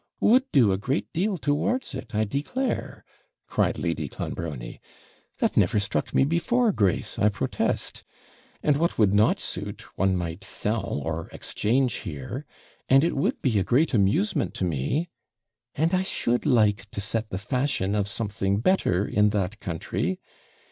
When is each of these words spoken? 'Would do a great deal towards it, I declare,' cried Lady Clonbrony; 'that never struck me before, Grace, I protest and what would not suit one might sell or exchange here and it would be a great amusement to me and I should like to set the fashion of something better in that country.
'Would 0.19 0.51
do 0.51 0.71
a 0.71 0.79
great 0.79 1.13
deal 1.13 1.37
towards 1.37 1.93
it, 1.93 2.15
I 2.15 2.23
declare,' 2.23 3.05
cried 3.45 3.77
Lady 3.77 4.09
Clonbrony; 4.09 4.79
'that 5.37 5.55
never 5.55 5.77
struck 5.79 6.11
me 6.11 6.23
before, 6.23 6.71
Grace, 6.71 7.19
I 7.19 7.29
protest 7.29 8.03
and 8.63 8.77
what 8.77 8.97
would 8.97 9.13
not 9.13 9.39
suit 9.39 9.95
one 9.99 10.15
might 10.17 10.43
sell 10.43 11.01
or 11.05 11.29
exchange 11.31 11.97
here 11.97 12.47
and 12.89 13.03
it 13.03 13.15
would 13.15 13.43
be 13.43 13.59
a 13.59 13.63
great 13.63 13.93
amusement 13.93 14.55
to 14.55 14.65
me 14.65 15.07
and 15.75 15.93
I 15.93 16.01
should 16.01 16.47
like 16.47 16.89
to 16.89 16.99
set 16.99 17.29
the 17.29 17.37
fashion 17.37 17.93
of 17.93 18.07
something 18.07 18.59
better 18.59 19.07
in 19.07 19.29
that 19.29 19.59
country. 19.59 20.19